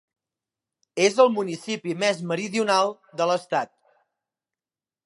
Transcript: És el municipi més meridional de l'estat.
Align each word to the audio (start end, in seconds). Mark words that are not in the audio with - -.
És 1.09 1.19
el 1.25 1.29
municipi 1.35 1.93
més 2.05 2.25
meridional 2.33 2.91
de 3.21 3.31
l'estat. 3.35 3.75